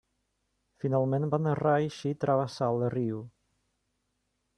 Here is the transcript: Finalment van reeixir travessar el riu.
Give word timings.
Finalment 0.83 1.27
van 1.33 1.49
reeixir 1.59 2.13
travessar 2.23 2.71
el 2.77 2.81
riu. 2.95 3.21